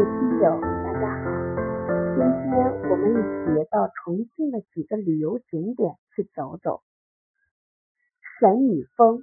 [0.00, 1.30] 位听友，大家好，
[2.16, 6.82] 今天我们一起到重庆的几个旅游景点去走走。
[8.38, 9.22] 神女峰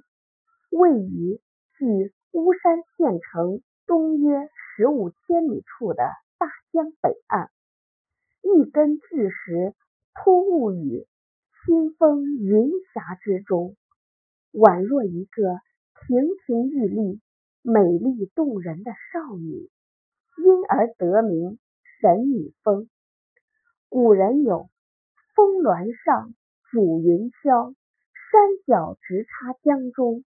[0.70, 1.40] 位于
[1.76, 6.04] 距巫山县城东约十五千米处的
[6.38, 7.50] 大江北岸，
[8.42, 9.74] 一根巨石
[10.14, 11.08] 突兀于
[11.66, 13.74] 清风云霞之中，
[14.52, 15.42] 宛若一个
[16.06, 17.20] 亭亭玉立、
[17.62, 19.68] 美丽动人的少女。
[20.38, 21.58] 因而得名
[22.00, 22.88] 神女峰。
[23.88, 24.70] 古人有
[25.34, 26.34] “峰峦上
[26.70, 27.74] 主云霄，
[28.30, 30.24] 山脚直插江中”，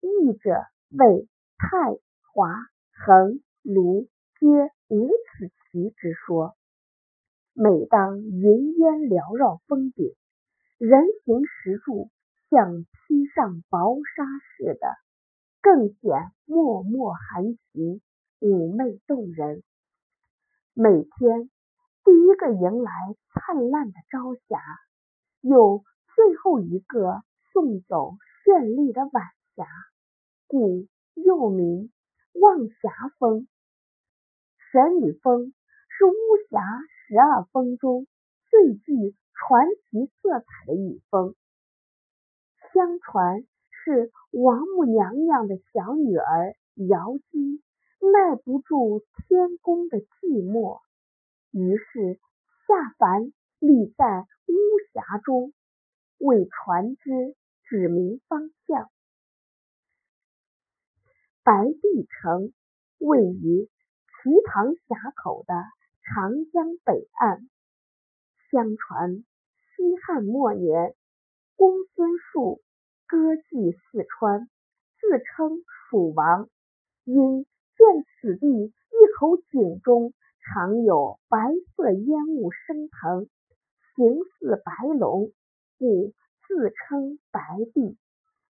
[0.00, 1.92] 译者谓太
[2.32, 2.54] 华、
[2.92, 4.46] 横、庐皆
[4.88, 6.56] 无此奇之说。
[7.52, 10.14] 每当云烟缭绕峰顶，
[10.78, 12.10] 人行石柱
[12.48, 14.24] 像披上薄纱
[14.56, 14.86] 似的，
[15.60, 16.10] 更显
[16.46, 18.00] 脉脉含情。
[18.40, 19.62] 妩媚动人。
[20.72, 21.50] 每天
[22.04, 22.90] 第一个迎来
[23.34, 24.58] 灿烂的朝霞，
[25.42, 25.84] 又
[26.16, 29.66] 最后一个送走绚丽的晚霞，
[30.46, 31.92] 故又名
[32.32, 33.46] 望霞峰。
[34.72, 35.52] 神女峰
[35.90, 36.14] 是巫
[36.48, 36.62] 峡
[37.06, 38.06] 十二峰中
[38.48, 41.34] 最具传奇色彩的一峰。
[42.72, 46.54] 相传是王母娘娘的小女儿
[46.88, 47.62] 瑶姬。
[48.00, 50.80] 耐不住天宫的寂寞，
[51.50, 52.18] 于是
[52.66, 54.54] 下凡立在巫
[54.94, 55.52] 峡中，
[56.16, 58.90] 为船只指明方向。
[61.42, 62.54] 白帝城
[62.96, 63.68] 位于
[64.24, 65.54] 瞿塘峡口的
[66.02, 67.50] 长江北岸。
[68.50, 70.96] 相传西汉末年，
[71.54, 72.62] 公孙述
[73.06, 74.48] 割据四川，
[74.98, 76.48] 自称蜀王，
[77.04, 77.44] 因。
[77.80, 80.12] 见此地一口井中
[80.44, 81.38] 常有白
[81.74, 83.26] 色烟雾升腾，
[83.96, 85.32] 形似白龙，
[85.78, 86.12] 故
[86.46, 87.40] 自称白
[87.72, 87.96] 帝，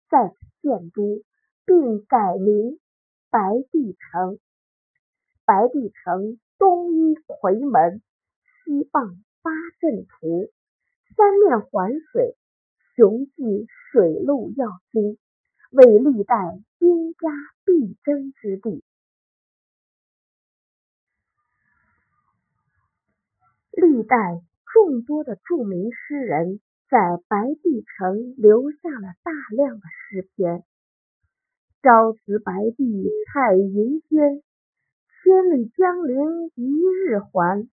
[0.08, 1.24] 在此建都，
[1.64, 2.78] 并改名
[3.28, 3.40] 白
[3.72, 4.38] 帝城。
[5.44, 8.00] 白帝城东依夔门，
[8.64, 10.52] 西傍八阵图，
[11.16, 12.36] 三面环水，
[12.94, 15.18] 雄踞水陆要津，
[15.72, 17.28] 为历代兵家
[17.64, 18.84] 必争之地。
[23.76, 24.16] 历代
[24.72, 26.98] 众多的著名诗人在
[27.28, 30.64] 白帝城留下了大量的诗篇。
[31.82, 34.42] 朝辞白帝彩云间，
[35.22, 36.72] 千里江陵一
[37.04, 37.68] 日还。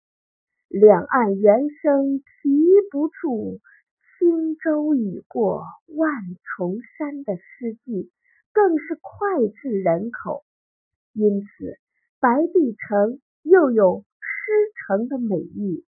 [0.70, 2.24] 两岸猿声啼
[2.90, 3.60] 不住，
[4.18, 6.10] 轻舟已过万
[6.58, 8.10] 重山的诗句
[8.54, 10.44] 更是脍炙人口。
[11.14, 11.78] 因此，
[12.20, 14.52] 白帝城又有诗
[14.88, 15.86] 城的美誉。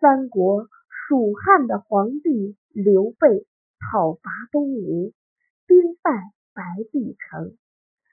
[0.00, 3.46] 三国蜀汉的皇帝刘备
[3.80, 5.12] 讨伐东吴，
[5.66, 6.12] 兵败
[6.54, 7.56] 白帝城，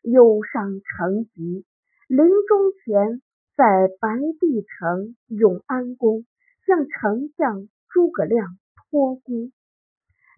[0.02, 1.64] 忧伤成疾，
[2.08, 3.22] 临终前
[3.56, 6.26] 在白帝城永安宫
[6.66, 8.58] 向丞相诸葛亮
[8.90, 9.52] 托孤。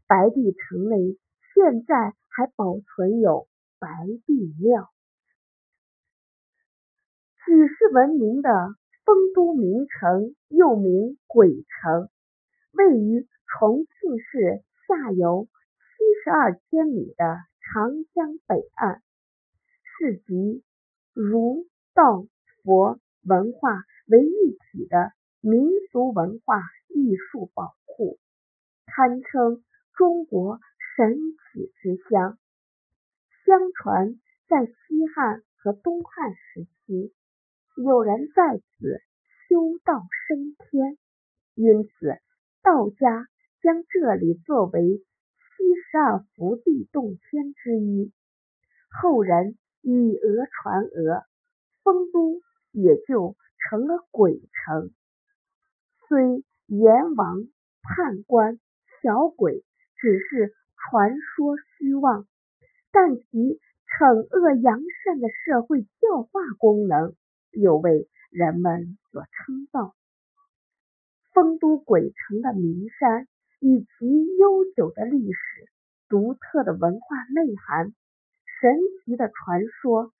[0.06, 1.18] 白帝城内
[1.53, 3.47] 现在还保存有
[3.80, 3.88] 白
[4.25, 4.90] 帝庙，
[7.46, 8.50] 举世闻名的。
[9.07, 12.09] 丰都名城又名鬼城，
[12.73, 19.01] 位于重庆市下游七十二千米的长江北岸，
[19.85, 20.62] 是集
[21.13, 22.25] 儒、道、
[22.63, 28.19] 佛文化为一体的民俗文化艺术宝库，
[28.88, 29.63] 堪称
[29.94, 30.59] 中国
[30.97, 32.38] 神奇之乡。
[33.45, 34.19] 相传，
[34.50, 34.74] 在西
[35.16, 37.13] 汉和东汉时期。
[37.78, 39.02] 有人在此
[39.48, 40.98] 修道升天，
[41.54, 42.18] 因此
[42.64, 43.28] 道家
[43.62, 45.04] 将这里作为七
[45.92, 48.12] 十二福地洞天之一。
[48.90, 51.24] 后人以讹传讹，
[51.84, 52.42] 丰都
[52.72, 54.90] 也就成了鬼城。
[56.07, 57.44] 虽阎王、
[57.84, 58.60] 判官、
[59.04, 59.63] 小鬼
[59.98, 62.25] 只是传说虚妄，
[62.92, 63.22] 但其
[63.86, 67.16] 惩恶扬善的社会教化功能。
[67.62, 69.95] 又为人们所称道。
[71.33, 73.27] 丰都鬼城的名山，
[73.59, 74.06] 以其
[74.38, 75.38] 悠久的历史、
[76.09, 77.94] 独特的文化内涵、
[78.59, 80.13] 神奇的传说、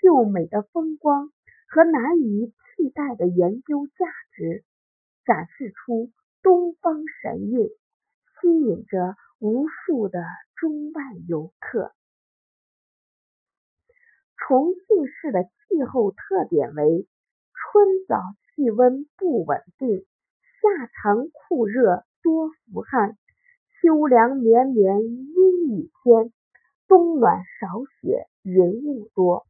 [0.00, 1.32] 秀美的风光
[1.68, 4.64] 和难以替代的研究价值，
[5.24, 6.10] 展示出
[6.42, 7.68] 东方神韵，
[8.40, 10.24] 吸引着无数的
[10.56, 11.92] 中外游客。
[14.40, 17.06] 重庆市的气候特点为
[17.52, 18.20] 春早
[18.56, 20.06] 气温不稳定，
[20.60, 23.16] 夏长酷热多伏旱，
[23.80, 26.32] 秋凉绵绵阴雨天，
[26.88, 29.46] 冬暖少雪云雾多。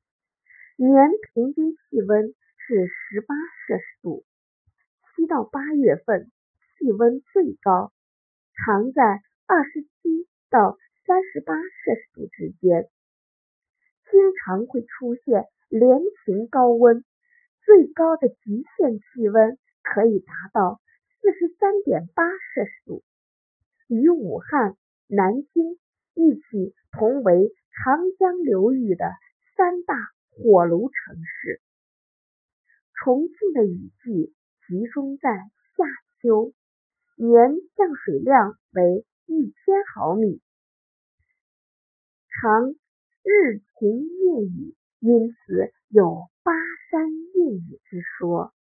[0.76, 3.34] 年平均气温是十八
[3.66, 4.24] 摄氏度，
[5.16, 6.30] 七到八月份
[6.78, 7.92] 气温最高，
[8.54, 10.76] 常在二十七到
[11.06, 12.88] 三十八摄氏度之间，
[14.10, 17.04] 经常会出现连晴高温，
[17.64, 20.80] 最高的极限气温可以达到
[21.20, 23.04] 四十三点八摄氏度，
[23.88, 24.76] 与武汉、
[25.06, 25.78] 南京
[26.14, 29.04] 一起同为长江流域的
[29.56, 29.94] 三大。
[30.32, 31.60] 火炉城市，
[32.94, 34.32] 重庆的雨季
[34.66, 35.28] 集中在
[35.76, 35.84] 夏
[36.22, 36.54] 秋，
[37.16, 40.40] 年降水量为一千毫米，
[42.30, 42.74] 长
[43.22, 46.52] 日晴夜雨，因此有巴
[46.90, 48.54] 山夜雨之说。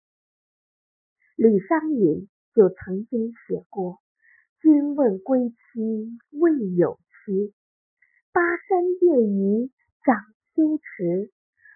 [1.37, 3.99] 李商隐就曾经写过
[4.59, 5.55] ：“君问归期
[6.31, 7.53] 未有期，
[8.33, 9.71] 巴山夜雨
[10.03, 10.17] 涨
[10.53, 11.31] 秋池。”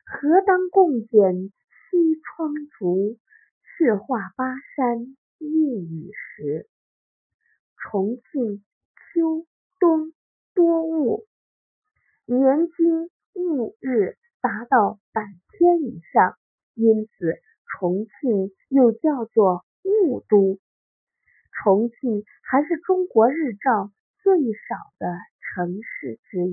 [0.06, 3.18] 何当共剪西窗烛，
[3.78, 4.46] 却话巴
[4.76, 6.68] 山夜雨时。
[7.78, 8.64] 重庆
[9.14, 9.48] 秋
[9.80, 10.14] 冬
[10.54, 11.26] 多雾，
[12.38, 16.38] 年均雾日达到百天以上，
[16.74, 17.36] 因此
[17.66, 20.60] 重庆又叫做雾都。
[21.52, 23.92] 重庆还是中国日照
[24.22, 25.08] 最少的
[25.56, 26.52] 城市之一。